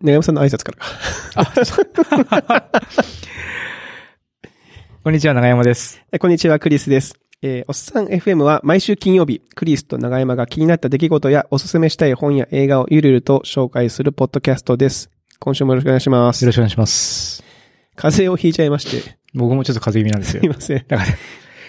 [0.00, 0.70] 長山さんの挨拶か
[1.34, 2.70] らか。
[5.02, 6.00] こんにちは、長山です。
[6.12, 7.18] えこんにちは、クリスです。
[7.42, 15.10] えーおっさん FM は毎週金曜日、クリスと長山が気になった出来事やおすすめしたい本や映画をゆるゆると紹介するポッドキャストです。
[15.40, 16.52] 今週もよろしくお願いしますよろ。
[16.52, 17.42] しくお願いします。
[17.96, 20.48] 風邪をひいちゃいまして、僕もちょっと風邪気味なんですよすい。
[20.48, 20.84] ません。
[20.86, 21.18] だから、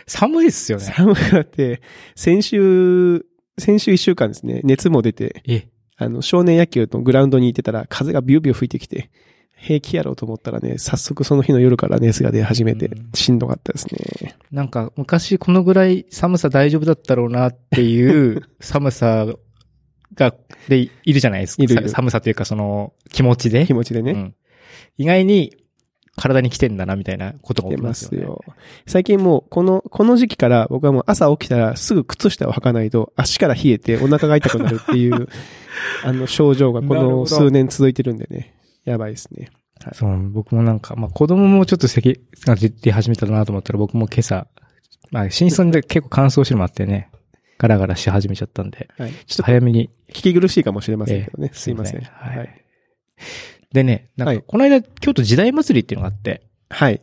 [0.06, 0.84] 寒いっすよね。
[0.86, 1.82] 寒くなって、
[2.16, 3.26] 先週、
[3.58, 5.68] 先週一週間ですね、熱も出て、え、
[6.00, 9.12] あの、少年野球のグラウンドに行ってたら、風がビュービュー吹いてきて、
[9.56, 14.38] 平気やろうと思ったらね、早速その日の夜から熱が出始めてうん、しんどかったですね。
[14.52, 19.28] なんか、昔このぐらい寒さ大丈夫だったろうなっていう 寒さ
[20.16, 20.34] が、
[20.70, 21.64] で、いるじゃないですか。
[21.64, 23.66] いるいるさ寒さというか、その、気持ちで。
[23.66, 24.12] 気持ちでね。
[24.14, 24.36] うん
[24.98, 25.56] 意外に、
[26.20, 28.18] 体に来てんだな、みたいなことが起きますよね。
[28.18, 28.44] すよ。
[28.86, 35.30] 最近もう、この、この時期から僕はもう朝起きたらすぐ靴下を履かないと足から冷えてお腹が痛くなるっていう、
[36.04, 38.54] あの症状がこの数年続いてるんでね。
[38.84, 39.50] やばいですね。
[39.94, 44.48] そう、僕もなんか、まあ子供もちょっと咳が出始めたなと思ったら僕も今朝、
[45.12, 47.10] まあ寝室で結構乾燥してもあってね、
[47.58, 49.12] ガラガラし始めちゃったんで、はい。
[49.12, 49.90] ちょっと早めに。
[50.10, 51.48] 聞き苦しいかもしれませんけどね。
[51.48, 52.02] ええすいません。
[52.02, 52.38] はい。
[52.38, 52.66] はい。
[53.74, 57.02] でね、なんはいか、この間、京都時代祭りっていうのがあって、はい。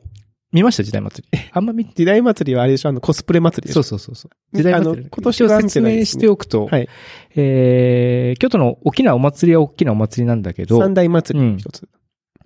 [0.52, 1.38] 見ました時代祭り。
[1.52, 2.88] あんま見て、時代祭りはあれでしょ？
[2.88, 4.56] あの、コスプレ祭りそうそうそうそう。
[4.56, 5.00] 時代祭り。
[5.00, 6.88] あの今年は見一応説明しておくと、はい。
[7.34, 11.88] えー、京都の大きなお祭りは大きなお祭りなんだけど、三大祭りの一つ。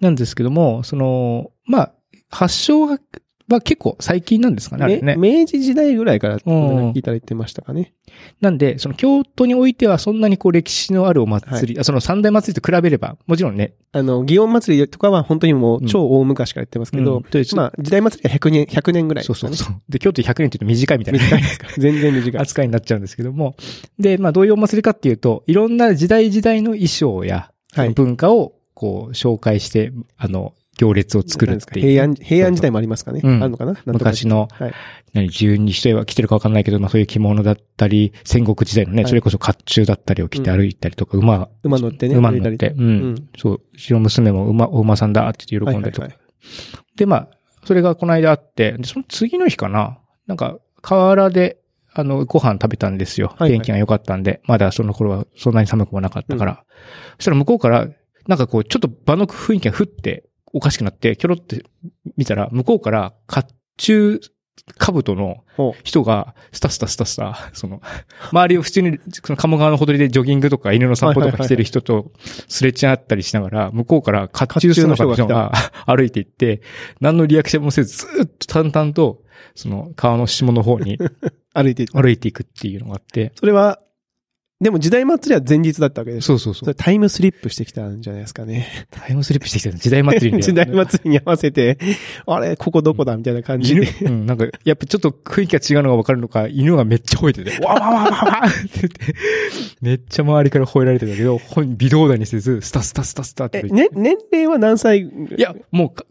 [0.00, 1.92] なんですけども、その、まあ、
[2.30, 2.98] 発祥は
[3.56, 5.16] は結構最近なんですかね、あれね。
[5.16, 7.92] め明治時代ぐらいからうんいただいてましたかね。
[8.40, 19.26] なんで、その京都においてはそんなにこう歴史のあるお祭り、あその三大祭りと比べれば、もちろんね、あの、祇園祭りとかは本当にもう超大昔からやってますけどうん、でまあ、時代祭りは100年、100年ぐらいね。
[19.26, 19.74] そうそうそう。
[19.88, 21.20] で、京都100年って言うと短いみたいな。
[21.20, 22.40] 短いですか全然短い。
[22.40, 23.56] 扱いになっちゃうんですけども。
[23.98, 27.90] で、まあどういうお祭りかっていうと、いろんな時代時代の衣装やはい。
[27.90, 31.86] 文化をこう紹介して、あの、行列を作るっていう。
[31.89, 33.20] 平安、平安時代もありますかね？
[33.23, 33.77] うんあるのかな？
[33.85, 34.73] 昔の、はい。
[35.13, 42.14] 何、自由に人は着てるかわかんないけど、まあそういう着物だったり、戦国時代のね、はいそれこそ甲冑だったりを着て歩いたりとか、馬、馬乗ってね。
[42.14, 43.29] 馬乗って、歩いたりううんん。
[43.36, 46.08] そう、うちの娘も馬、お馬さんだって言って喜んだりとか。
[46.08, 46.20] はいはい
[46.96, 47.29] で、まあ、
[47.64, 49.98] それがこの間あって、で、その次の日かな？
[50.27, 51.58] なんか、河原で、
[51.92, 53.29] あの、ご飯食べたんですよ。
[53.29, 56.64] はいはい天気が良かったんで、まだその頃はそんなに寒くもなかったから。
[57.17, 57.89] そしたら向こうから、
[58.27, 61.64] なんかこう、ちょっと場の雰囲気が降って、おかしくなって、キョロって
[62.16, 63.42] 見たら、向こうから、甲
[63.78, 64.20] 冑
[64.78, 67.80] 兜のほ人が、スタスタスタスタ、その、
[68.30, 72.12] 周りを普通に、その鴨川のほとりでジョギングとか犬の散歩とかしてる人と
[72.48, 75.52] すれ違ったりしながら、向こうから甲冑姿の人が
[75.86, 76.62] 歩いていって、
[77.00, 79.22] 何のリアクションもせず、ずーっと淡々と、
[79.55, 80.98] その川の下の方に
[81.55, 82.00] 歩いていく。
[82.00, 83.80] 歩いていくっていうのがあって、それは、
[84.60, 86.26] でも時代祭りは前日だったわけです。
[86.26, 86.60] そうそうそ。
[86.60, 88.86] そうれタイムスリップしてきたんじゃないですかね。
[88.90, 90.42] タイムスリップしてきた時代祭りに。
[90.42, 91.78] 時代祭りに合わせて、
[92.26, 99.14] あれ、ここどこだみたいな感じ犬で。、うん、なんか、やっぱちょっと雰囲気が違うのがわかるのか、犬がめっちゃ吠えてて、わわわわわって言って、
[99.80, 103.62] めっちゃ周りから吠えられてたけど、本微動だにせず、スタスタスタスタって。
[103.62, 105.00] ね、年齢は何歳？
[105.00, 106.04] いや、もうか、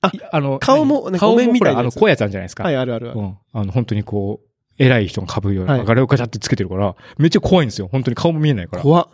[0.00, 2.64] あいあの、顔もなんかお面みたいなあの、こういうやつあるじゃないですか。
[2.64, 3.20] はい、あるあるある。
[3.20, 3.36] うん。
[3.52, 4.48] あの、本当にこう、
[4.78, 7.88] 偉い人が被るような、はいガレをガチャってつけてるから、めっちゃ怖いんですよ。
[7.90, 8.82] 本当に顔も見えないから。
[8.82, 9.08] 怖っ。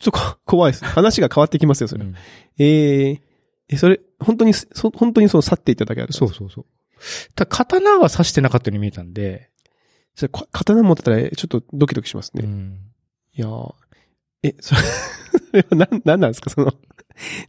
[0.00, 0.84] ちょっとこ 怖いです。
[0.84, 2.04] 話が変わってきますよ、それ。
[2.04, 2.14] うん
[2.58, 3.20] ええ
[3.68, 6.66] え、それ、本当に、そ本当にその去っていっただけそうそうそう。
[7.34, 9.50] ただ刀は刺してなかったように見えたんで、
[10.14, 12.42] それこ刀持ってたら、ちょっとドキドキしますね。
[12.44, 12.78] うん
[13.34, 13.74] いやー
[14.42, 16.50] え、それ それは何、何なんですか？
[16.50, 16.74] その、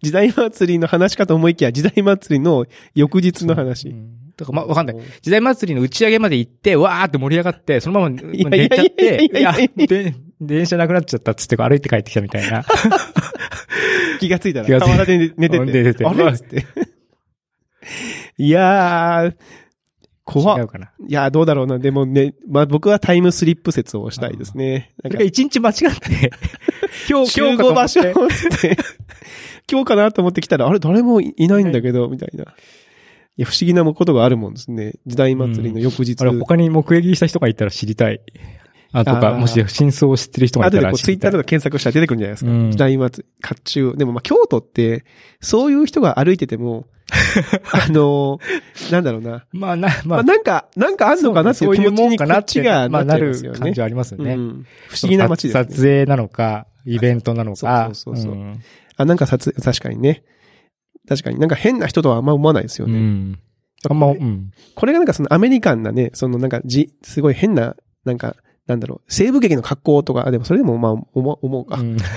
[0.01, 2.65] 時代祭りの話かと思いきや、時代祭りの
[2.95, 3.89] 翌日のう話。
[3.89, 4.95] んだからまあ、わかんない。
[5.21, 8.15] 時代祭りの打ち上げまで行って、わーって盛り上がって、そのまま
[8.49, 12.65] 寝ちゃって、いやで電車なくなっちゃったっつって歩いて帰ってきたみたいな。
[14.19, 15.65] 気がついたら、河原で寝てて。
[15.65, 16.25] 寝ててあれ？
[16.29, 16.65] っつって。
[18.37, 19.35] いやー、
[20.25, 20.57] 怖っ。
[20.57, 20.91] 違うかな。
[21.07, 21.77] いやー、どうだろうな。
[21.79, 24.93] でもね、まあ僕はタイムスリップ説をしたいですね。
[25.03, 26.31] なんか一日間違って、
[27.09, 28.77] 今日、今集日か場所って、
[29.69, 30.79] 今日かなと思って来たら、あれ？
[30.79, 32.45] 誰もいないんだけど、みたいな。
[33.37, 34.93] いや、不思議なことがあるもんですね。
[35.07, 36.21] 時代祭りの翌日。
[36.21, 38.21] あれ、他に目撃した人がいたら知りたい。
[38.91, 41.05] あとか、もし真相を知ってる人がいた後でこうら知りたい。
[41.05, 42.51] ツイッターとか検索したら出てくるんじゃないですか。
[42.51, 43.97] うん時代祭り、甲冑。
[43.97, 45.03] でもまあ京都って、
[45.41, 46.85] そういう人が歩いてても、
[47.73, 49.45] あのーなんだろうな。
[49.51, 53.79] まあ、な、まあ、まあ、なんか、なんかあんのかなっていう気持ちにこっちがまあ、なるなっちゃいますよね感じ。
[53.81, 54.33] はありますよね。
[54.33, 55.65] うん不思議な街ですね。
[55.65, 57.89] 撮影なのか、イベントなのか。
[57.93, 58.61] そうそうそうそうん
[58.95, 60.23] あ、なんか撮影、確かにね。
[61.07, 62.93] 確かになんか変な人とはあんま思わないですよね。
[62.93, 63.39] うん。
[63.89, 64.51] あんま、うん。
[64.75, 68.35] これがなんかそのアメリカンなね、そのなんかじ、すごい変な、なんか
[68.67, 71.77] なんだろう、西部劇の格好とか、あでもそれでもまあ思う思うか。
[71.77, 71.97] うん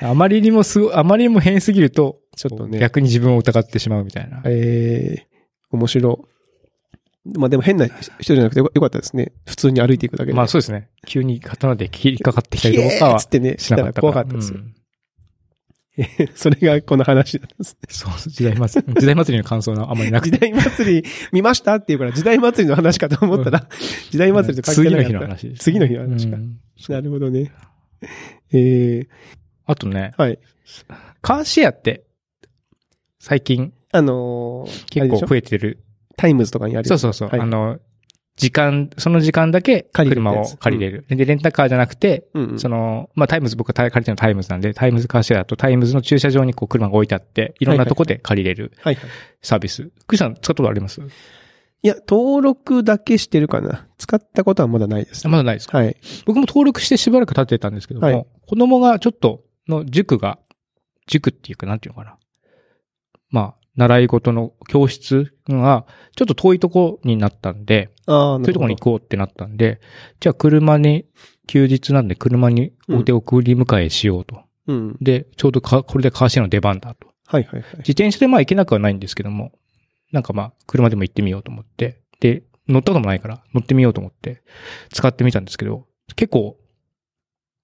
[0.00, 4.42] あまりにもすご、あまりにも変すぎると、ちょっとね逆に自分を疑ってしまうみたいな。
[4.44, 5.26] ええ
[5.72, 6.24] 面白。
[7.36, 9.32] まあでも変な人じゃなくてよよかったですね。
[9.46, 10.36] 普通に歩いていくだけで。
[10.36, 10.88] まあそうですね。
[11.06, 14.12] 急に刀で切りかかってきたりとかはーってね、しなかったから。
[14.12, 14.58] 怖かったですよ。
[14.58, 14.74] うん
[16.34, 17.76] それがこの話なんです。
[17.88, 20.36] そう、時代祭り、時代祭りの感想があんまりなくて。
[20.36, 23.66] 時代祭り見ましたって言うから、時代祭りの話かと思ったら、
[24.10, 25.62] 時代祭りと関係次のなかった日の話です。
[25.62, 26.36] 次の日の話か。
[26.36, 26.58] うん
[26.88, 27.52] なるほどね。
[28.52, 29.08] ええ
[29.66, 30.38] あとね、はい。
[31.20, 32.04] カーシェアって、
[33.18, 35.84] 最近あのー、結構増えてる。
[36.16, 36.88] タイムズとかにある。
[36.88, 37.28] そうそうそう。
[37.28, 37.78] はいあの、
[38.40, 41.04] 時間、その時間だけ車を借りれる。
[41.08, 42.58] で、レンタカーじゃなくて、うんうん。
[42.58, 49.10] その、まあ、タイムズ、僕が借りてるのはタイムズなんで、タイムズカーシェアとタイムズの駐車場にこう車が置いてあって、いろんなとこで借りれるはいはい。
[49.42, 49.90] サービス。
[50.06, 51.02] クリスさん使ったことあります？
[51.82, 53.86] いや、登録だけしてるかな。
[53.98, 55.26] 使ったことはまだないです。
[55.26, 55.78] あまだないですか？
[55.78, 55.96] はい。
[56.24, 60.38] 僕も登録してしばらく経ってたんですけども、はい子供がちょっとの塾が、
[61.06, 62.16] 塾っていうかなんていうのかな。
[63.30, 69.80] まあ、習い事の教室が、ちょっと遠いとこになったんで、そういうところにこ行こうってなったんで、
[70.20, 71.06] じゃあ車に、
[71.46, 74.42] 休日なんで車にお手送り迎えしようと。
[74.66, 74.72] う。
[74.72, 74.96] うん。
[75.00, 77.08] で、ちょうどかこれでカーシェアの出番だと。
[77.26, 77.64] はいはいはい。
[77.78, 79.52] 自転車でまあ行けなくはないんですけども、
[80.12, 84.42] なんかまあ、車でも行ってみようと思って、で、乗ったこともないから乗ってみようと思って、
[84.92, 86.56] 使ってみたんですけど、結構、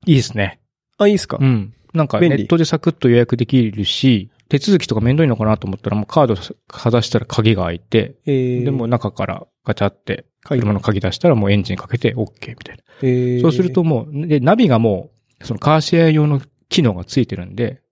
[0.07, 0.61] いいですね。
[0.99, 1.39] あ、いいですか？
[1.41, 1.75] うん。
[1.93, 6.37] なんかネットでサクッと予約できるし、手続きとかめんどいのかなと思ったらもうカード
[6.69, 12.83] かざしたら鍵が開いて、ええでも中からガチャってはい車の鍵出したらもうエンジンかけて OK みたいな。
[13.03, 15.11] ええそうすると、もう、で、ナビがも
[15.41, 17.83] う、そのカーシェア用の機能がついてるんで、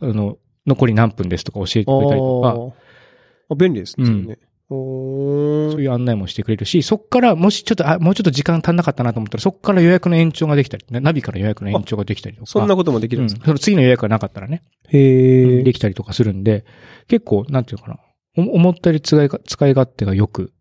[0.00, 2.74] あの、残り何分ですとか教えてくれたりと
[3.48, 4.06] か、便利ですね。
[4.08, 4.38] うん
[4.72, 12.46] そういう案内もしてくれるし、そっからもしちょっと、あ、もうちょっと時間足んなかったなと思ったら、そっから予約の延長ができたり、ねナビから予約の延長ができたりとか。
[12.46, 13.46] そんなこともできるんですか、うん。
[13.46, 15.62] その次の予約がなかったらね、へえ。
[15.62, 16.64] できたりとかするんで、
[17.08, 17.98] 結構、なんていうのかな。
[18.38, 20.52] お思ったより使いが、使い勝手がよく、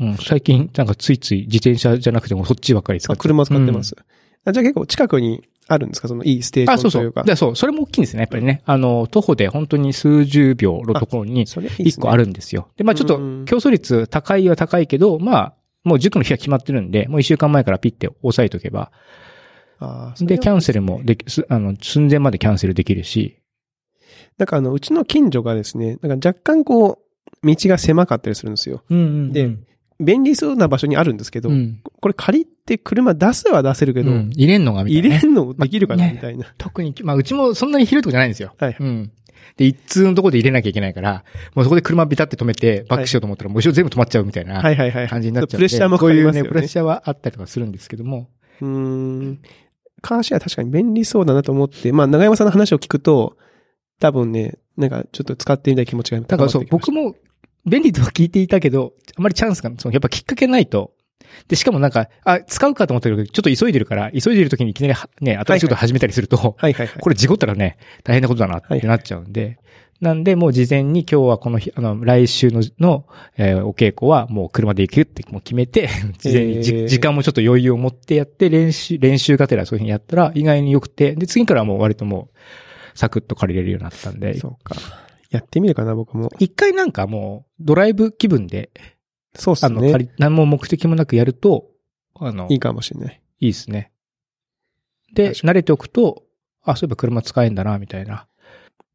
[0.00, 3.94] うん、最近、なんかついつい自転車じゃなくてもそっちばっかり使あ、って車使ってます。
[3.98, 4.04] あ
[4.50, 6.08] じゃあ結構近くにあるんですか？
[6.08, 6.98] そのいいステーあ、そうそう。
[6.98, 7.22] ションというか。
[7.22, 8.62] でそう、それも大きいんですね、やっぱりね。
[8.66, 11.42] あの、徒歩で本当に数十秒のところに。
[11.78, 12.68] 一個あるんですよ。
[12.76, 15.54] で、まあちょっとうん競争率高いは高いけど、まあ、
[15.84, 18.90] もう塾の日が決まってるんで、もう一週間前からピッて押さえとけば、
[19.78, 23.38] あで、はキャンセルもでき、すあの、寸前までキャンセルできるし、
[24.38, 26.98] なんかあの、うちの近所がですね、なんか若干こ
[27.42, 28.82] う、道が狭かったりするんですよ。
[28.88, 29.56] で
[30.04, 31.80] 便利そうな場所にあるんですけど、うん。
[32.00, 36.46] これ借りて車出せは出せるけど、うん入れんのがみたいなね、入れんのできるかな、まあみたいな。
[36.58, 38.54] 特に、まあ、うちもそんなに広いとこじゃないんですよ。
[38.58, 39.12] はいうん。
[39.56, 45.08] で、一通のとこで入れなきゃいけないから、もうそこで車ビタって止めて、バックしようと思ったら、もう後ろ全部止まっちゃうみたいなはいはいはい。
[45.08, 45.58] 感じになっちゃうんで。
[45.58, 46.48] プレッシャーもかかりますよね。
[46.48, 48.28] こういうね、プレッシャーはあったりとかするんですけども。
[48.60, 49.38] うーん。
[50.00, 53.36] カーシェア確かに便利そうだなと思って、まあ、長山さんの話を聞くと、
[54.00, 57.31] 多分ね、なんかちょっと使ってみたい気持ちがだからそう、高まってきました僕も
[57.66, 60.92] 便利とは聞いていたけど、あまりチャンスが、そのやっぱきっかけないと。
[61.48, 67.00] で、しかもなんか、あ、使うかと思ったけど、ちょっと急いでるから、急いでる時にいきなりはね、新しいこと始めたりすると、はいはいはい。
[67.00, 69.58] これ事故ったらね、大変なことだなってなっちゃうんで、
[70.00, 73.06] なんで、もう事前に今日はこの日、あの、来週の、の、
[73.38, 75.88] えーお稽古はもう車で行くってもう決めて、
[76.18, 84.74] 事前にじ、えー時間もちょっと余裕を持ってやって、練習、練習がてらそういうふうにやったら意外に良くて、で、次からはもう割ともう、サクッと借りれるようになったんで、そうか。
[85.32, 86.30] やってみるかな、僕も。
[86.38, 88.70] 一回なんかもう、ドライブ気分で、
[89.34, 89.90] そうっすあの、ね。
[89.90, 91.70] 借り、何も目的もなくやると、
[92.14, 93.20] あの、いいいかもしれない。
[93.40, 93.92] いですね。
[95.14, 96.22] で、慣れておくと、
[96.62, 98.26] あ、そういえば車使えんだな、みたいな。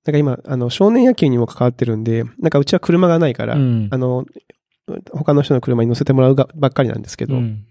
[0.05, 4.25] なんか今、あの、少年野球にも関わってるんで、なんかうちは車がないから、うんあの、
[5.11, 7.65] 他の人の車に乗せてもらうがばっかりなんですけど、うん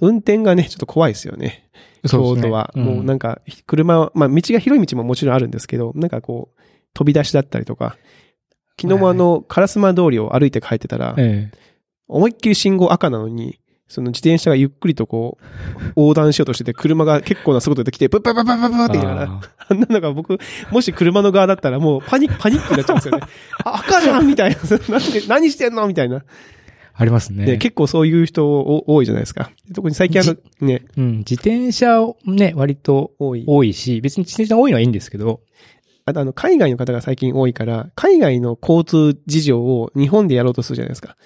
[0.00, 1.66] 運転がね、ちょっと怖いですよね。
[2.04, 2.70] そうですねは。
[2.74, 6.57] うんもうなんか、車は、まあ道が広い道ももちろんあるんですけど、なんかこう、
[6.94, 7.96] 飛び出しだったりとか、
[8.80, 11.58] 昨日もあの、烏丸通りを歩いて帰ってたら、ええ。
[12.06, 20.38] 思いっきり信号赤なのに、その自転車がゆっくりとこう、横断しようとしてて、車が結構な速度で来て、ブッブッブッブッブッブッって言いながら、ああんなのが僕、
[20.70, 23.24] もし車の側だったらもうパニック、パニックになっちゃうんですよね。
[23.64, 24.56] あ赤じゃんみたいな。
[24.56, 26.22] なんで、何してんのみたいな。
[26.94, 27.46] ありますね。
[27.46, 29.50] で、結構そういう人お多いじゃないですか。
[29.74, 33.44] 特に最近あの、ね、うん、自転車をね、割と多い。
[33.46, 35.40] 多いし、別に自転車が多いのはいいんですけど、
[36.08, 41.16] あとあの、海外の方が最近多いから、海外の交通事情を日本でやろうとするじゃないですか。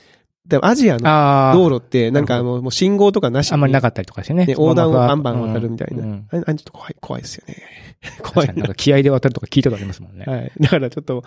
[0.47, 4.47] でもアジアのあ道路って、なんかもうもう信号とかなしにあんまりなかったりとかしてね。
[4.47, 6.03] ね、横断をバンバンうん渡るみたいな。
[6.03, 7.57] うんあれ、あれちょっと怖い、怖いですよね。
[8.23, 10.25] 怖いなんか気合で渡るとか聞いたことありますもんね。
[10.27, 10.53] はい。
[10.61, 11.23] だからちょっと、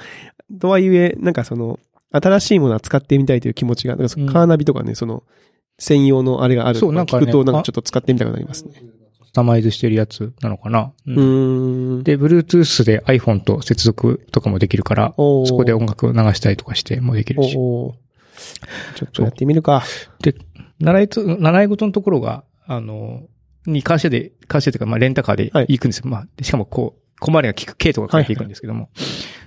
[0.60, 1.80] とはいえ、なんかその、
[2.12, 5.24] 新しいものは使ってみたいという気持ちが、だからそのうんカーナビとかね、その、
[5.78, 6.80] 専用のあれがある。
[6.80, 8.74] そうなんかね聞くとなんかちょっと使ってみたくなりますね。
[9.36, 10.94] タマイズしてるやつなのかな。
[11.06, 12.04] うん。
[12.04, 17.52] で、Bluetooth で iPhone と接続とかもできるから、そこで音楽流したりとかしてもできるし。
[17.52, 17.96] ちょ
[19.06, 19.84] っとやってみるか。
[20.22, 20.36] で、
[20.80, 23.24] 習いと、習い事のところが、あの、
[23.66, 26.06] に関してで、関してというか、まあ、レンタカーではい行くんですよ。
[26.08, 28.90] まあ、しかもこう、小回りが効く系とか書いていくんですけども、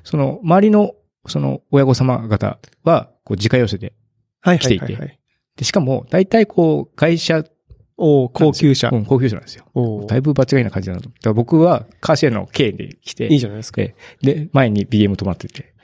[0.04, 0.94] その、周りの、
[1.26, 3.94] その、親御様方は、こう、自家用車で、
[4.40, 5.20] はい来ていてはいはいはい。
[5.56, 7.44] で、しかも、大体こう、会社、
[7.98, 8.96] おー高級車う。
[8.96, 9.64] ん、高級車なんですよ。
[10.06, 11.08] だいぶ場違いな感じだなと。
[11.08, 13.82] だから僕は、カーシェアの K で来て、いいじゃないですか。
[13.82, 15.74] で、で、前に BM 止まってて、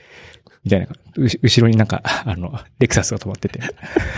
[0.64, 3.61] みたいな、後ろになんか、 あの、レクサスが止まってて、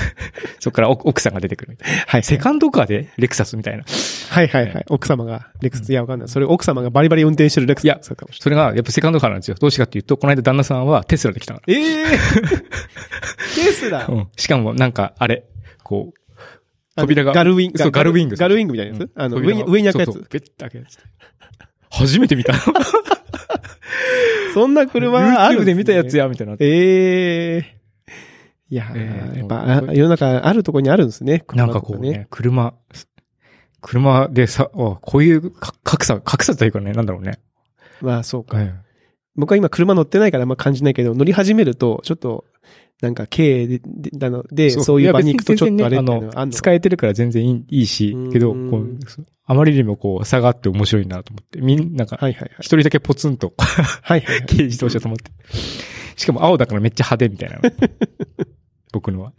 [0.61, 2.05] そこから奥奥さんが出てくるみたいな。
[2.07, 2.23] はい。
[2.23, 3.85] セカンドカーでレクサスみたいな。
[4.31, 4.85] はいはいはい。
[4.89, 5.91] 奥様がレクサス。
[5.91, 6.29] いや、わかんない。
[6.29, 9.57] それ奥様がバリバリ運転してるレクサスかもしれそれが、やっぱセカンドカーなんですよ。
[9.59, 11.75] どうしてかっていうと、この間旦那さんはテスラで来たから。
[11.75, 12.05] ええ
[13.57, 14.29] テスラうん。
[14.37, 15.45] しかも、なんか、あれ、
[15.83, 16.26] こう、
[16.97, 17.33] 扉が。
[17.33, 17.79] ガルウィング。
[17.79, 18.37] そう、ガルウィング。
[18.37, 19.11] ガルウィングみたいなやつ？
[19.15, 20.13] あの、上に、上に開くやつ。
[20.13, 20.99] そうそうペッて開くやつ。
[21.91, 22.55] 初めて見た。
[24.55, 26.25] そんな車ある YouTube で見たやつや。
[26.25, 26.57] や、みたいな。
[26.59, 27.77] ええ
[28.69, 31.45] いやええー、やっぱ、あ世の中あるとこにあるんですね。
[31.55, 32.75] なんかこうね、車、
[33.81, 37.39] 車でさ、あこういうか格差、格差というかね、なんだろうね。
[38.01, 38.57] まあそうか。
[38.57, 38.75] はい
[39.37, 42.47] 僕は今車乗ってないからあんま感じないけど、乗り始めると、ちょっと、
[43.03, 46.55] なんか経営で、でなので、そういう場に行くとちょっとあれっていうのはあんの？
[46.55, 48.99] 使えてるから全然いいいいしうん、けど、こう、
[49.45, 51.61] あまりにもこう、差があって面白いなと思って。
[51.61, 52.51] みんな、なんか、はいはいはい。
[52.61, 54.47] 一人だけポツンと、はいはいはい。
[54.49, 55.31] 軽自動車と思って。
[56.17, 57.61] しかも青だからめっちゃ派手みたいな。
[58.93, 59.33] 僕のは。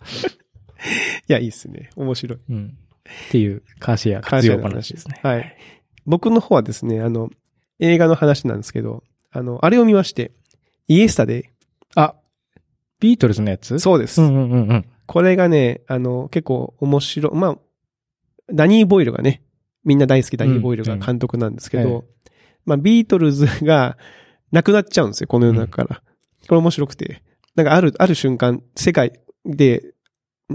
[1.28, 1.90] いや、いいっすね。
[1.96, 2.40] 面白い。
[2.50, 2.78] うん。
[3.28, 5.20] っていう、カーシェア活用話ですね。
[5.24, 5.58] はい。
[6.06, 7.30] 僕の方はですね、あの、
[7.80, 10.32] 映画の話なんですけど、あの、あれを見まして、
[10.88, 11.57] イエスタで、あ、
[13.00, 13.80] ビートルズのやつ？
[13.80, 14.22] そうです。
[14.22, 14.86] うんうんうんうん。
[15.06, 17.36] これがね、あの、結構面白い。
[17.36, 17.58] まあ、
[18.54, 19.42] ダニー・ボイルがね、
[19.84, 22.04] みんな大好きダニー・ボイルが監督なんですけど、うんはい
[22.66, 23.98] まあ、ビートルズが
[24.52, 26.02] なくなっちゃうんですよ、この世の中から。
[26.48, 27.22] これ面白くて。
[27.56, 29.94] なんかある、ある瞬間、世界で、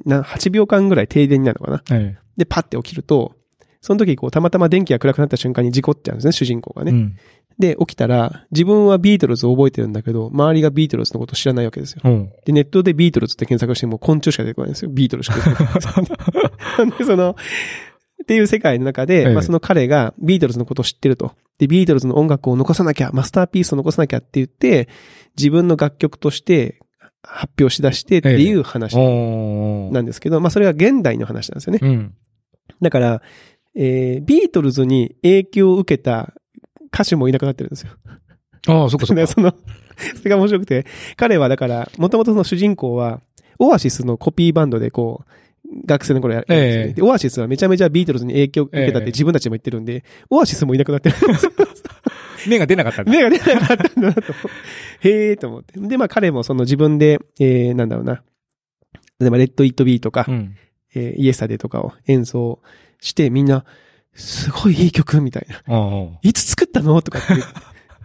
[0.04, 1.96] な、8秒間ぐらい停電になるのかな。
[1.96, 2.18] はい。
[2.36, 3.34] で、パッて起きると、
[3.80, 6.92] その時、こう、たまたま電気が暗くなった瞬間に事故っちゃうんですね、主人公がね。
[6.92, 7.16] うん。
[7.62, 12.00] で、起きたら、自分はビートルズを覚えてるんだけど、周りがビートルズのことを知らないわけですよ。
[12.04, 12.32] うん。
[12.44, 14.90] で、ネットでビートルズって検索しても昆虫しか出てこないんですよ。
[14.90, 15.88] ビートルしか出てこないんです
[16.90, 16.98] よ。
[16.98, 17.36] で、その、
[18.22, 21.32] っていう世界の中で、ええまあその彼がビートルズのことを知ってると。
[21.58, 24.88] で、ビートルズの音楽を残さなきゃ、マスターピースを残さなきゃって言って、
[25.36, 26.80] 自分の楽曲として
[27.22, 31.78] 発表しだしてっていう話なんですけど、まあそれが現代の話なんですよね。
[31.80, 32.14] うん。
[32.80, 33.22] だから、
[33.74, 36.34] えー、ビートルズに影響を受けた
[36.92, 37.92] 歌手もいなくなってるんですよ。
[38.68, 39.26] ああ、そっかそっか。
[39.26, 39.54] その、
[40.16, 43.20] それが面白くて、彼はだから、もともとその主人公は、
[43.58, 45.32] オアシスのコピーバンドでこう、
[45.86, 51.16] 学生の頃やるええでオアシスはめちゃめちゃビートルズに影響を受けたっええて自分たちも言ってるんで、オアシスもいなくなってる。
[52.48, 53.12] 目が出なかったんだ。
[53.12, 54.22] 目が出なかったんだなと。
[55.00, 55.78] へえーと思って。
[55.80, 58.22] で、まあ彼もその自分で、えー、なんだろうな。
[59.20, 60.54] 例えば、レッド・イット・ビーとか、うん。
[60.94, 62.60] えーイエスタデーとかを演奏
[63.00, 63.64] して、みんな、
[64.14, 66.18] すごいいい曲みたいな。
[66.22, 67.00] いつ作ったの？
[67.02, 67.28] とかって。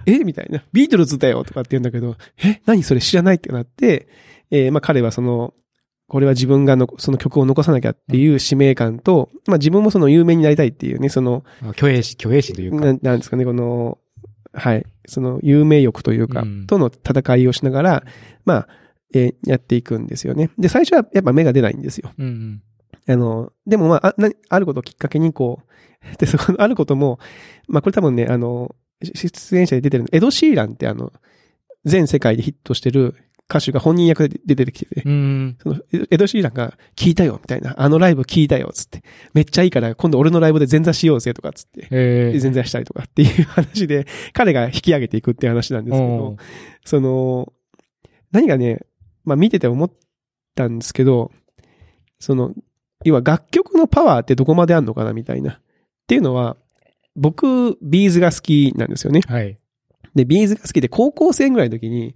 [0.12, 0.20] え？
[0.24, 0.64] みたいな。
[0.72, 1.44] ビートルズだよ？
[1.44, 2.62] とかって言うんだけど、え？
[2.66, 4.08] 何それ知らないってなって、
[4.52, 5.54] えーまあ彼はその、
[6.08, 11.44] これは自分がのその曲を残さなきゃっていう使命感と、まあ自分もその有名になりたいっていうね、その、
[11.76, 12.86] 虚栄心、虚栄心というか。
[12.86, 13.98] ななんですかね、この、
[14.54, 18.04] はい、その有名欲というか、うんとの戦いをしながら、
[18.46, 18.68] まあ、
[19.14, 20.50] えーやっていくんですよね。
[20.58, 22.14] で、最初はやっぱ芽が出ないんですよ。
[22.18, 22.62] うん
[23.08, 25.68] あの、でもまあ、あなあることをきっかけにこう、
[26.18, 27.20] で、そこのあることも、
[27.68, 31.12] まあこれ多分ね、あの、出演者で出てるの、エド・シーランってあの、
[31.86, 33.16] 全世界でヒットしてる
[33.50, 35.02] 歌手が本人役で出てきてて。
[35.64, 35.78] その、
[36.12, 42.40] エド・シーランが聞いたよ、みたいな、あのライブ聞いたよ、つって、めっちゃいいから今度俺のライブで前座しようぜ、とか、つって、ええ。
[42.42, 46.38] 前座したりとかっていう話で、彼が引き上げていくっていう話なんですけおどー、
[46.84, 47.54] その、
[48.32, 48.82] 何がね、
[49.24, 49.92] まあ見てて思っ
[50.56, 51.32] たんですけど、
[52.20, 52.54] その、
[53.06, 55.54] 要は楽曲のパワーってどこまであんのかなみたいな。
[55.54, 55.60] っ
[56.08, 56.58] ていうのは、
[57.16, 59.22] 僕、 B'zが好きなんですよね。
[59.28, 59.58] はい。
[60.16, 62.16] で、 B'zが好きで高校生ぐらいの時に、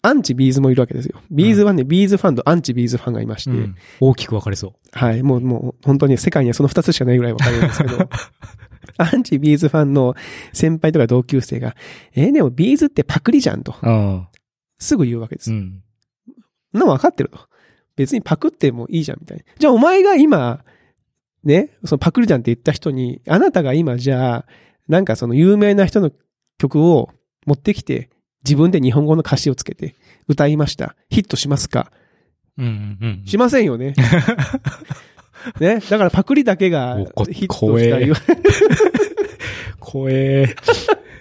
[0.00, 1.20] アンチ B'zもいるわけですよ。
[1.30, 8.08] B'zはね、 B'zファンとアンチ B'zファンがいまして、うん大きく分かれそはい、もう、もう、本当に世界にはその二つしかないぐらいわかるんですけど、
[8.98, 10.14] アンチビーズファンの
[10.52, 11.74] 先輩とか同級生が、
[12.14, 13.74] えーでもビーズってパクリじゃんと。
[14.78, 15.52] すぐ言うわけです。
[15.52, 15.82] うん。
[16.74, 17.38] の分かってると。
[17.96, 19.44] 別にパクってもいいじゃんみたいな。
[19.58, 20.64] じゃあお前が今、
[21.44, 24.46] ね、そのパクリじゃんって言った人に、あなたが今じゃあ、
[24.88, 26.10] なんかその有名な人の
[26.58, 27.10] 曲を
[27.46, 28.10] 持ってきて、
[28.44, 29.94] 自分で日本語の歌詞をつけて
[30.28, 30.96] 歌いました。
[31.10, 31.92] ヒットしますか？
[32.58, 33.26] うんうんうん。
[33.26, 33.94] しませんよね。
[35.60, 35.80] ね？
[35.90, 38.14] だからパクリだけがヒット怖えした要
[39.80, 40.54] 怖え。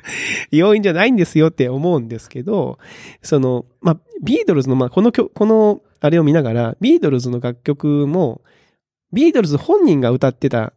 [0.51, 2.79] 要因じゃないんですよって思うんですけど、
[3.21, 8.41] その、まあ、ビートルズの、まあ、この曲、この、あれを見ながら、ビートルズの楽曲も、
[9.13, 10.73] ビートルズ本人が歌ってた、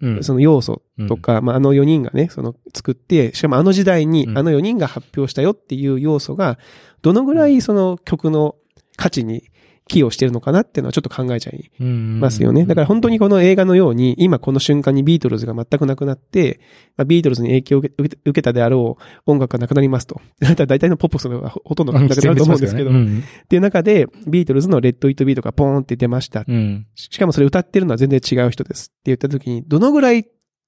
[0.00, 0.24] うん。
[0.24, 6.58] その要素とか、まあ、あの4人がね、その作って、しかもあの時代にうんあの4人が発表したよっていう要素が、
[7.02, 8.56] どのぐらいその曲の
[8.96, 9.44] 価値に
[9.88, 12.66] 寄与してるのかなっていうのはちょっと考えちゃいうんますよね。
[12.66, 16.60] だから本当にこの映画のように、今この瞬間にビートルズが全くなくなって、
[16.96, 20.20] まあ、ビートルズに影響を受けたであろう音楽がなくなりますと。
[20.40, 23.22] だいたい大体のポップスがほとんどなくなると思うんですけど、うん。
[23.44, 26.44] っていう中で、ビートルズの Let It Be とがポーンって出ました。
[26.46, 26.86] うん。
[26.96, 30.26] しかもそれ歌ってるのは全然違う人ですって言った時に、どのぐらい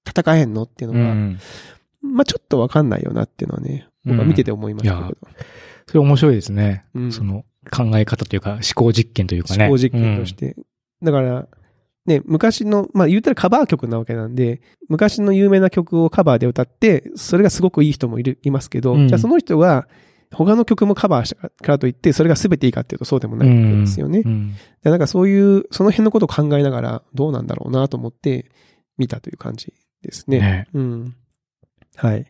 [0.09, 1.39] 戦えんのっていううのが、ん。
[2.03, 5.17] まあちょっとわかんないよなっていうのはね、僕は見てて思いましたけど。
[5.89, 6.85] それ面白いですね。
[6.95, 9.67] うんその考え方というか思考実験というかね。
[9.67, 10.57] 思考実験として。
[11.03, 11.49] だから、
[12.07, 19.87] ね、昔の、まあ言ったらカバー曲なわけなんで、昔の有名な曲をカバーで歌って、それがすごくいい人もいる、いますけど、うんじゃあその人が、
[20.33, 23.81] 他の曲もカバーしたからといって、それが全ていいかっていうとそうでもうないわけん。
[23.81, 24.23] ですよね。
[24.25, 24.55] うん。
[24.83, 28.51] でなんかそういう、その辺のことを考えながら、どうなんだろうなと思って
[28.97, 29.73] 見たという感じ
[30.03, 30.41] ですね。
[30.41, 31.15] ねうん。
[31.97, 32.27] はい。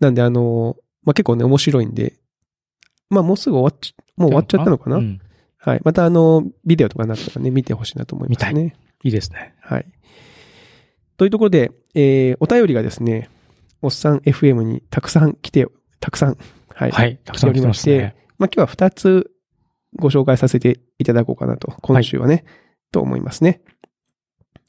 [0.00, 2.14] なんであの、まあ、結構ね、面白いんで、
[3.12, 5.20] まあ、もうすぐ終わっち、もう終わっちゃったのかな、うん
[5.64, 5.80] はい。
[5.84, 8.74] またあの、ビデオとかになったらね、見てほしいなと思いますね。
[9.04, 9.54] いいですね。
[9.60, 9.86] はい。
[11.16, 13.30] というところで、えー、お便りがですね、
[13.80, 15.66] おっさん FM にたくさん来て、
[16.00, 16.38] たくさん、
[16.74, 16.90] はい。
[16.90, 17.16] はい。
[17.24, 18.16] たくさん来てますね。
[18.38, 19.30] まあ、今日は2つ
[19.94, 22.44] ご紹介させていただこうかなと、今週はね、
[22.90, 23.60] と思いますね。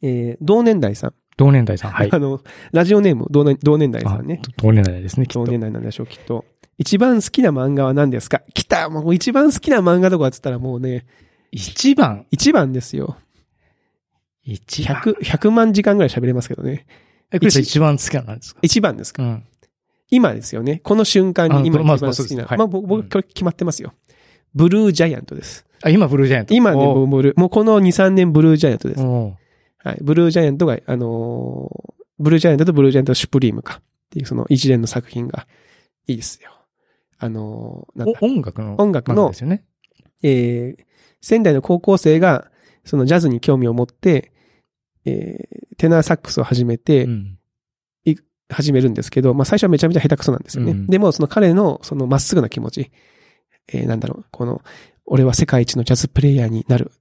[0.03, 1.13] えー、同年代さん。
[1.37, 1.91] 同年代さん。
[1.91, 2.19] はいあ。
[2.19, 2.39] の、
[2.71, 4.41] ラジオネーム同年同年代さんね。
[4.45, 5.43] あ同年代ですね、きっと。
[5.43, 6.45] 同年代なんでしょう、きっと。
[6.77, 8.41] 一番好きな漫画は何ですか？
[8.53, 11.05] 来たもう一番好きな漫画とかっつったらもうね、
[11.51, 12.25] 一番？
[12.31, 13.17] 一番ですよ。
[14.43, 16.85] 一番？100、100万時間ぐらい喋れますけどね。
[17.31, 18.59] え、クリスさん一番好きなんですか？
[18.63, 19.23] 一番ですか？
[19.23, 19.43] うん。
[20.09, 20.81] 今ですよね。
[20.83, 22.43] この瞬間に今一番好きな。
[22.43, 23.93] まあまあ僕、僕これ決まってますよ。
[24.53, 25.65] ブルージャイアントです。
[25.83, 26.53] あ、今ブルージャイアント。
[26.53, 29.01] 今ね、もおうブルー、もうこの2、3年ブルージャイアントです。
[29.01, 29.35] お
[29.83, 29.97] はい。
[30.01, 35.47] ブルージャイアントが、あのーブルージャイアントとブルージャイアントシュプリームかっていうその一連の作品が
[36.05, 36.51] いいですよ。
[37.23, 38.75] あのーなんだお音楽の。
[38.77, 39.63] 音楽のですよね。
[40.23, 40.83] えー
[41.21, 42.51] 仙台の高校生が、
[42.83, 44.33] そのジャズに興味を持って、
[45.05, 47.37] えーテナーサックスを始めて、うん。
[48.49, 50.73] 始めるんですけど、まあ最初はめちゃめちゃ下手くそなんですよね。
[50.73, 52.91] うんでもその彼のそのまっすぐな気持ち、
[53.71, 54.61] えーなんだろう、この、
[55.05, 56.91] 俺は世界一のジャズプレイヤーになる。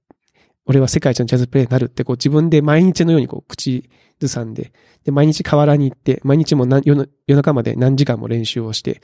[0.65, 4.71] 俺は世界一のジャズプレイヤーになるってこう自分で毎日のようにこう口ずさんで、
[5.03, 9.01] で、毎日河原に行って、毎日も夜中まで何時間も練習をして、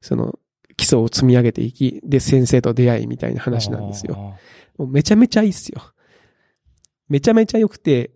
[0.00, 0.38] その
[0.76, 4.14] 基礎を積み上げていき、で、先生と出会いみたいな話なんですよ。
[4.14, 4.36] よ。
[4.78, 5.82] もうめちゃめちゃいいっすよ。
[7.08, 8.10] めちゃめちゃ良くて、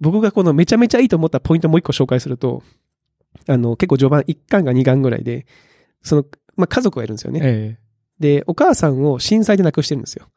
[0.00, 2.62] 僕がこのめちゃめちゃいいと思ったポイントもう一個紹介すると、
[3.46, 5.46] あの、結構序盤1巻が2巻ぐらいで、
[6.02, 6.24] その、
[6.56, 7.40] まあ、家族がいるんですよね。
[7.42, 7.90] ええ。
[8.18, 10.28] で、お母さんを震災で亡くしてるんですよ。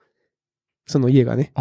[0.86, 1.52] その家がね。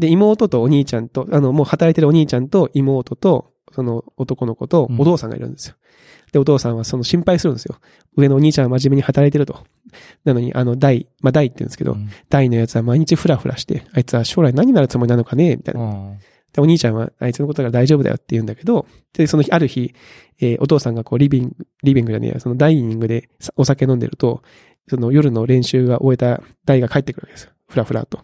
[0.00, 5.74] で、妹とお兄ちゃんと、あの、もう働いてるお兄ちゃんと妹と、その男の子とうんお父さんがいるんですよ。
[6.32, 7.76] で、お父さんはその心配するんですよ。
[8.16, 9.64] 上のお兄ちゃんは真面目に働いてると。
[10.24, 15.56] なのに、あの、大、まあ、大って言うんですけど、うん大のやつは毎日フラフラして、あいつは将来何になるつもりなのかね？
[15.56, 15.82] みたいな。
[15.82, 16.14] あ
[16.52, 19.94] で、お兄ちゃんはあいつのことが大丈夫だよって言うんだけど、で、その日、ある日、
[20.40, 24.42] えーお父さんがこう、リビング、リビングじゃねえや、そのダイニングでさお酒飲んでると、
[24.88, 27.52] その夜の練習が終えた大が帰ってくるわけですよ。
[27.68, 28.20] フラフラと。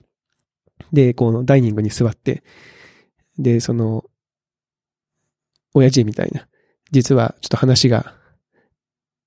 [0.93, 2.43] で、このダイニングに座って、
[3.39, 4.05] で、その、
[5.75, 6.47] 親父みたいな、
[6.91, 8.15] 実はちょっと話が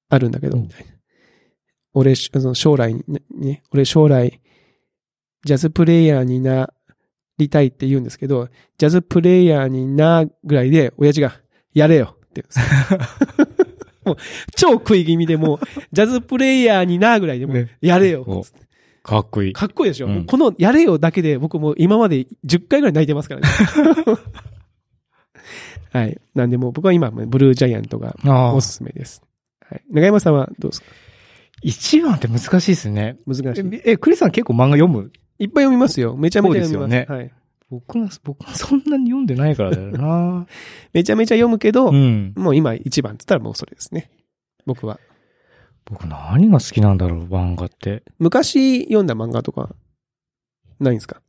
[0.09, 0.91] あるんだけど、うんみたいな。
[1.93, 4.41] 俺、その将来にね、俺将来、
[5.45, 6.73] ジャズプレイヤーにな
[7.37, 11.39] りたいって言うんですけど、ジャズプレイヤーになぐらいで、親父が、
[11.73, 12.99] やれよって言うんですよ。
[14.05, 14.17] もう、
[14.55, 15.59] 超食い気味でもう、
[15.91, 18.43] ジャズプレイヤーになぐらいでも、ねやれよお
[19.03, 19.53] かっこいい。
[19.53, 23.47] かっこいいでしょ、うんこのやれよだけで僕もう今まで10回ぐらい泣いてますからね。
[25.91, 26.19] はい。
[26.33, 28.15] なんでもう僕は今、ブルージャイアントが
[28.53, 28.61] お。
[28.61, 29.21] すすめです。
[29.61, 29.83] はい。
[29.89, 30.87] 長山さんはどうですか？
[31.61, 33.17] 一番って難しいですね。
[33.25, 33.75] 難しい。
[33.75, 35.11] え、えクリスさん結構漫画読む？
[35.39, 36.15] いっぱい読みますよ。
[36.15, 36.87] めちゃめちゃ読みます。
[36.87, 37.31] そうですよねはい。
[37.69, 40.45] 僕が、僕がそんなに読んでないからだよな
[40.93, 42.33] めちゃめちゃ読むけど、うん。
[42.37, 44.11] もう今一番って言ったらもうそれですね。
[44.65, 44.99] 僕は。
[45.85, 48.03] 僕何が好きなんだろう、漫画って。
[48.19, 49.75] 昔読んだ漫画とか、
[50.79, 51.21] ないんですか？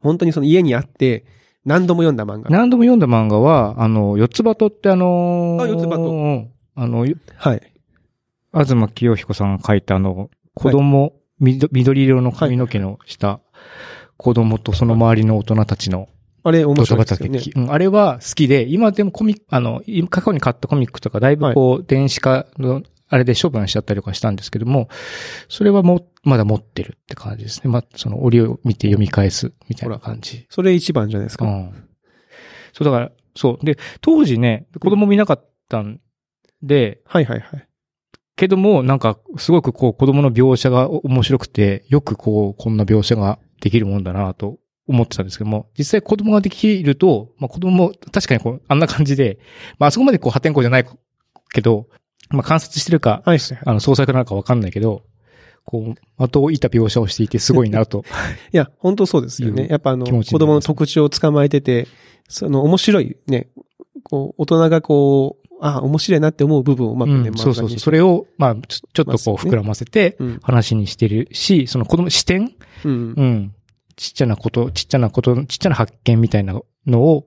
[0.00, 1.24] 本当にその家にあって、
[1.66, 2.48] 何度も読んだ漫画。
[2.48, 7.72] 何度も読んだ漫画は、あの、四つ葉とってあのーあ四つ葉とうんあの、はい。
[8.54, 13.40] 東清彦さんが書いたあの、子供、みど緑色の髪の毛のした
[14.16, 16.08] 子供とその周りの大人たちの
[16.42, 17.40] あれ面白いですよね。
[17.56, 17.72] うん。
[17.72, 24.88] あれは好きで、今でもコミック、あの、今過去に買ったコミックとかだいぶこう、電子化の、あれで処分しちゃったりとかしたんですけども、
[25.48, 27.70] それはもう、まだ持ってるって感じですね。
[27.70, 30.46] まあ、その折を見て読み返すみたいな感じ。
[30.50, 31.44] それ一番じゃないですか。
[31.44, 31.88] うん。
[32.72, 33.64] そう、だから、そう。
[33.64, 36.00] で、当時ね、子供見なかったん
[36.62, 37.68] で、はいはいはい。
[38.34, 49.38] けども、なんか、すごくこう、子供の描写が面白くて、よくこう、こんな描写ができるもんだなと思ってたんですけども、実際子供ができると、まあ子供も確かにこう、あんな感じで、
[49.78, 50.86] まああそこまでこう破天荒じゃない
[51.52, 51.88] けど、
[52.30, 53.38] まあ観察してるか、はい。
[53.64, 55.02] あの、創作なのかわかんないけど、
[55.64, 58.04] こう、的を射た描写をしていてすごいなと。
[58.52, 59.66] いや、本当そうですよね。
[59.68, 61.88] やっぱあの、子供の特徴を捕まえてて、
[62.28, 63.48] その面白いね、
[64.04, 67.78] こう、大人がこう、あ、面白いなって思う部分をうまくね、うんそうそうそう。
[67.78, 70.40] それ、れを、まあ、ちょちょっとこう膨らませてうん。
[70.42, 73.14] 話にしてるし、その子供視点うん。
[73.16, 73.54] うん。
[73.96, 77.26] ちっちゃなこと、ちっちゃなこと、ちっちゃな発見みたいなのを、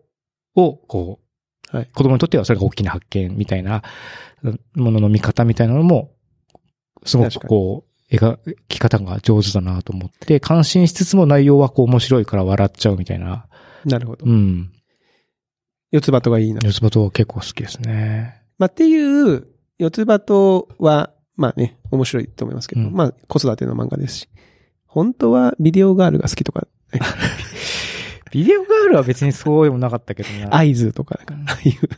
[0.55, 1.29] を、こう、
[1.71, 3.84] はい子供にとってはそれが大きな発見みたいな
[4.43, 6.12] うんものの見方みたいなのも、
[7.05, 13.47] すごくこう、描き方が上手だなと思って、感心しつつも内容はこう面白いから笑っちゃうみたいな。
[13.86, 14.32] なるほどう。
[14.32, 14.71] ん。
[15.91, 16.60] 四つ葉とがいいな。
[16.63, 18.41] 四つ葉と結構好きですね。
[18.58, 24.29] まあ、っていう、四つ葉とは、まあね、面白いと思いますけど、うんまあ、子育ての漫画ですし。
[24.86, 26.67] 本当はビデオガールが好きとか、
[28.32, 30.56] ビデオガールは別にそうでもなかったけどな。
[30.58, 31.89] 合図とか、ああいう、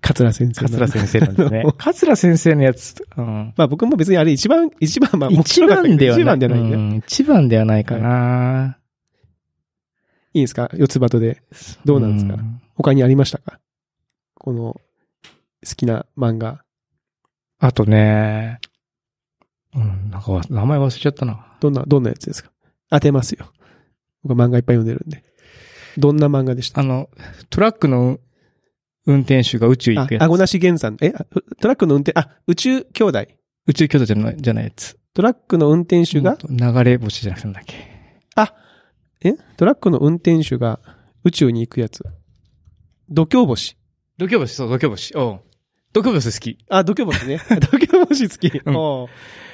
[0.00, 0.68] 桂先生の。
[0.70, 1.64] 桂先生なんですね。
[1.78, 3.54] 桂先生のやつ、うん。
[3.56, 6.22] まあ僕も別にあれ一番、一番、まあ面一番ではない。
[6.22, 8.78] 一番ではないうん一番ではないかな。
[10.34, 10.68] いですか？
[10.74, 11.42] 四つ葉とで。
[11.84, 12.34] どうなんですか？
[12.34, 13.60] ん他にありましたか？
[14.34, 14.80] この、
[15.66, 16.62] 好きな漫画。
[17.60, 18.58] あとね、
[19.74, 21.56] うん、なんかわ名前忘れちゃったな。
[21.60, 22.50] どんな、どんなやつですか？
[22.90, 23.46] 当てますよ。
[24.22, 25.24] 僕は漫画いっぱい読んでるんで。
[25.98, 26.80] どんな漫画でした？
[26.80, 27.08] あの、
[27.50, 28.18] トラックの
[29.06, 30.22] 運転手が宇宙行あくや、つ。
[30.24, 30.96] あごなし源さん。
[31.00, 31.24] えあ
[31.60, 33.26] トラックの運転、あ、宇宙兄弟。
[33.66, 34.98] 宇宙兄弟じゃない、じゃないやつ。
[35.14, 37.76] トラックの運転手が、流れ星じゃなくてなんだっけ。
[39.26, 39.34] え？
[39.56, 40.80] トラックの運転手が
[41.24, 42.04] 宇宙に行くやつ。
[43.08, 43.76] 度胸星。
[44.18, 45.16] 度胸星、そう、度胸星。
[45.16, 45.40] おう
[45.94, 46.58] 度胸星好き。
[46.68, 47.40] あ、度胸星ね。
[47.60, 48.48] 度胸星好き。
[48.66, 49.08] うんおう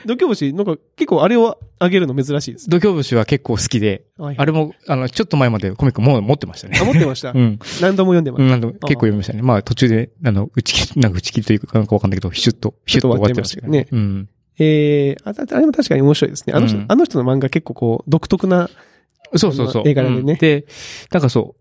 [0.07, 2.69] 度胸星、なんか結構あれをあげるの珍しいです。
[2.71, 6.79] 度胸星は結構好きで、はいあれも、あの、ちょっと前までコミックもう持ってましたね。
[6.81, 7.33] あ、持ってました？
[7.33, 7.59] うん。
[7.81, 8.51] 何度も読んでまうん、した。
[8.53, 9.43] なんでも結構読みましたね。
[9.43, 13.87] まあ途中で、あの、打ち切り、なんか打ち切りというかなんかわかんないけど、シュッと、シュッと終わってましたけどね。
[13.91, 14.29] うん。
[14.59, 16.53] えー、ああれも確かに面白いですね。
[16.55, 18.69] あの人、うんあの人の漫画結構こう、独特な、
[19.37, 19.89] そうそうそう。
[19.89, 20.67] 映画でねうんで、
[21.13, 21.55] なんかそ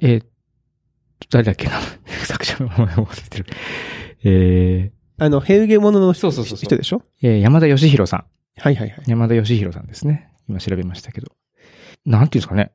[0.00, 0.24] う、えー
[1.30, 1.80] 誰だっけな
[2.26, 3.46] 作者の名前を忘れてる。
[4.24, 4.92] え
[5.24, 6.98] あの、ヘルゲモノの人そうそうそう人でしょ？
[6.98, 8.24] ーえー山田義弘さん。
[8.56, 9.02] はいはいはい。
[9.06, 10.30] 山田義弘さんですね。
[10.48, 11.32] 今調べましたけど。
[12.04, 12.72] なんていうんですかね。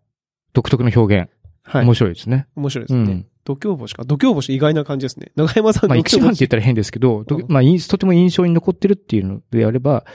[0.53, 1.29] 独特の表現。
[1.63, 1.85] はい。
[1.85, 2.47] 面白いですね。
[2.55, 2.99] 面白いですね。
[2.99, 3.27] うん。
[3.45, 4.03] 度胸星か。
[4.03, 5.31] 度胸星意外な感じですね。
[5.35, 5.97] 長山さんまあ。
[5.97, 10.05] 一番って言ったら変ですけど、どうんまあとても印象に残ってるっていうのであれば、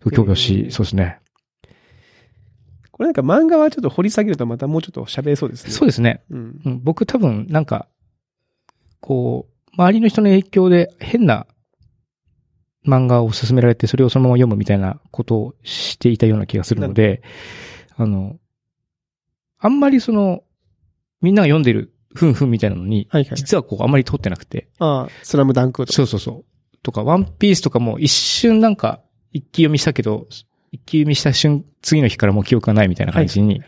[0.00, 1.18] 度胸星、えーそうですね。
[2.90, 5.70] これなんか漫画はちょっと掘り下げるとまたもうちょっと喋れそうですね。
[5.70, 6.22] そうですね。
[6.30, 6.60] うん。
[6.64, 7.86] うん僕多分、なんか、
[9.00, 11.46] こう、周りの人の影響で変な
[12.86, 17.22] 漫画を勧められて、それをそのまま読むみたいなことをしていたような気がするので、
[17.96, 18.36] あの、
[19.58, 20.42] あんまりその、
[21.20, 23.36] みんなが読んでる、ふんふんみたいなのに、はいはい。
[23.36, 25.92] 実はこう、あんまり通ってなくて、ああ、スラムダンクとか。
[25.92, 26.76] そうそうそう。
[26.82, 30.26] とか、ワンピースとかも一瞬なんか、一気読みしたけど、
[30.72, 33.62] 一気読みした瞬、次の日からもう記憶がないみたいな感じに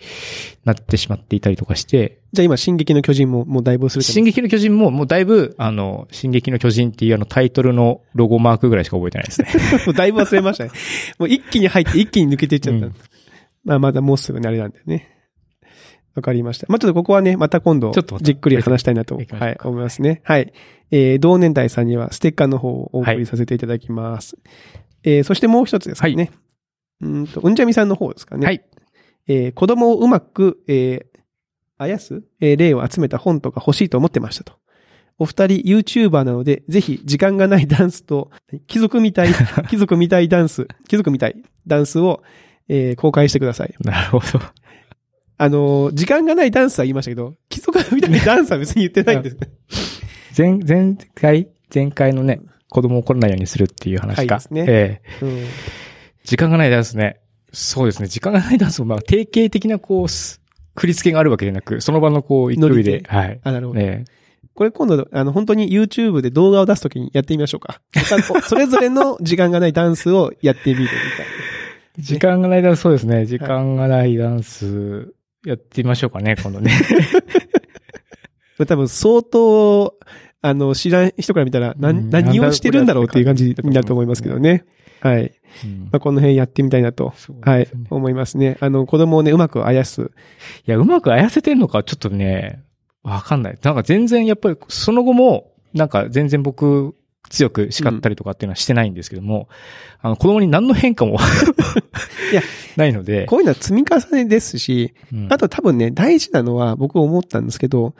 [0.65, 9.49] なってしまっていたりとかして、じゃあ今、進撃の巨人ももうだいぶす進撃の巨人ももうだいぶ、あの、進撃の巨人っていうあのタイトルのロゴマークぐらいしか覚えてないですね。
[9.87, 10.71] もうだいぶ忘れましたね。
[11.19, 12.87] もう一気に入って一気に抜けていっちゃった。
[12.87, 12.95] うん
[13.65, 15.09] まあまだもうすぐにあれなんだよね。
[16.15, 16.67] わかりました。
[16.69, 20.21] まあちょっとここはね、また今度ちょっとま、たじっくり話したいなと、はい、思いますね。
[20.25, 20.53] はい。
[20.91, 24.37] えー、同年代さんにはステッカーの方をお送りさせていただきます。
[25.05, 26.31] えー、そしてもう一つですね。
[27.03, 28.47] うーんと、うんじゃみさんの方ですかね。
[28.47, 28.65] はい。
[29.29, 31.19] えー、子供をうまく、えー、
[31.79, 34.55] あやす、えー、例を集めた本とか欲しいと思ってましたと。
[35.19, 38.31] お二人 YouTuber なので、ぜひ時間がない ダンスと、
[38.67, 39.29] 貴族みたい、
[39.69, 41.37] 貴族みたいダンス、貴族みたい
[41.67, 42.23] ダンスを、
[42.69, 43.75] えー公開してください。
[43.81, 44.45] なるほど。
[45.38, 49.37] あのー時間がないダンスは言いましたけど、貴族みたいなダンスは別に言ってないんです。
[50.38, 54.21] 前、前回、前回のね、子供を怒らないようにするっていう話か。
[54.21, 55.45] はいですねええうん
[56.24, 57.20] 時間がないダンスね。
[57.52, 58.08] そうですね。
[58.08, 60.40] 時間がないダンスも、まあ、定型的な、こう、す
[60.76, 63.40] 振り付けがあるわけでなく、その場の、こう、勢いで、ではい。
[63.42, 63.80] あ、なるほど。
[63.80, 64.04] ね
[64.54, 67.80] これ今度、あの、本当に YouTube で動画を出すときにやってみましょうか。
[68.44, 70.98] それぞれの時間がないダンスをやってみるみたい
[71.98, 73.24] 時間がないダンス、そうですね。
[73.24, 75.14] 時間がないダンス。
[75.44, 76.70] やってみましょうかね、 今度ね。
[78.66, 79.94] 多分相当、
[80.40, 84.64] あの、知らん人から見たら、な、うん何をしてるんだろうっていう感じになると思いますけどね。
[85.00, 85.32] はい。
[85.65, 87.12] うんまあ、この辺やってみたいなと、
[87.43, 88.57] はい思いますね。
[88.61, 90.11] あの、子供をね、うまくあやす。
[90.67, 92.62] いや、うまくあやせてんのか、ちょっとね、
[93.03, 93.59] わかんない。
[93.62, 96.95] なんか全然やっぱり、その後も、なんか全然僕、
[97.31, 99.49] 強く叱ったりとかっていうのはしてないんですけども、
[100.01, 101.19] あの、子供に何の変化も
[102.33, 102.43] いや、
[102.77, 107.95] ないので、こういうのは積み重ねですし、うんあと多分ね、大事なのは僕思ったんですけど、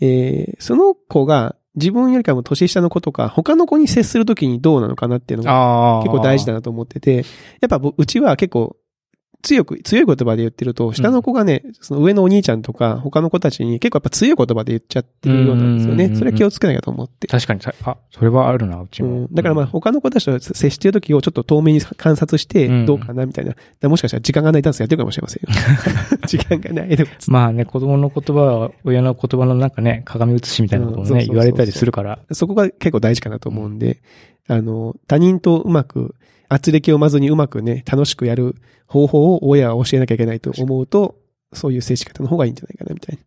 [0.00, 6.00] えー、その子が自分よりかも年下の子とか、他の子に接するときにどうなのかなっていうのが。
[6.02, 7.24] 結構大事だなと思ってて、
[7.60, 8.76] やっぱ僕うちは結構
[9.42, 16.14] 強く、強い言葉で言ってると、下の子がね、その上のお兄ちゃんとか他の子たちに結構やっぱ強い言葉で言っちゃってるようなんですよね。
[16.16, 17.26] それは気をつけなきゃと思って。
[17.26, 19.08] 確かにさ、あ、それはあるな、うちも。
[19.08, 23.54] うん、だからまあ他の子たちと接してるときをちょっと遠目に観察してうんどうかなみたいな。
[23.88, 25.48] もしかしたら時間がないダンスやってるかもしれませんよ。
[26.26, 27.12] 時間がないとか。
[27.28, 32.18] まあね、子供の言葉は、親の言葉のなんかね、鏡写しみたいなこともね、言われたりするから。
[32.32, 34.00] そこが結構大事かなと思うんで、
[34.48, 36.14] あの、他人とうまく、
[36.48, 38.56] 圧力をまずにうまくね、楽しくやる
[38.86, 41.16] 方法を親は教えなきゃいけないと思うと、
[41.52, 43.18] そういう接し方の方がいいんじゃないかな、みたいい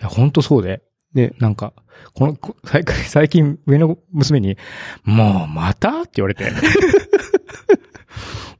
[0.00, 0.82] や、ほんとそうで。
[1.14, 1.72] ねなんか、
[2.14, 4.56] この、こ最近、上の娘に、
[5.04, 6.02] もう、また？
[6.02, 6.44] って言われて。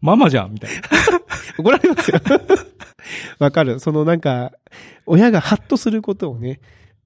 [0.01, 0.81] ママじゃんみたいな。
[0.81, 0.89] な。
[1.59, 2.21] 怒られますよ。
[3.39, 3.81] わかる。
[3.81, 4.53] そのなんか、
[5.07, 6.61] 親がハッとすることをね、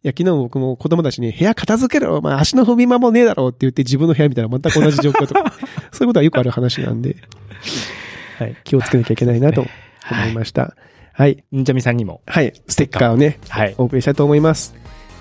[0.05, 5.53] いや、昨日僕も子供たちに部屋片付けろ、まあ足の踏み間もねえだろうって言って自分の部屋見たら全く同じ状況とか、
[5.93, 7.17] そういうことはよくある話なんで、
[8.39, 9.61] はい、気をつけなきゃいけないなと
[10.11, 10.75] 思いました。
[11.13, 11.45] はい。
[11.55, 12.23] んじゃみさんにも。
[12.27, 12.53] はい。
[12.67, 13.75] ステッカーをね、はい。
[13.79, 14.75] お送りしたいと思います。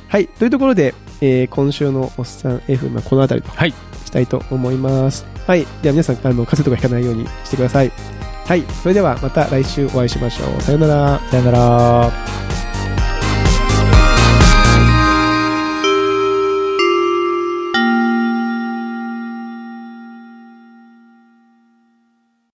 [0.07, 0.27] はい。
[0.27, 3.73] というところで、えー今週のおっさん F、まあ、この辺りとはい。
[4.05, 5.25] したいと思います。
[5.45, 5.65] はい。
[5.83, 7.91] では皆さん、あの、風邪とかひかないようにしてください。
[8.45, 8.63] はい。
[8.81, 10.61] それではまた来週お会いしましょう。
[10.61, 11.21] さよなら。
[11.29, 12.50] さよなら。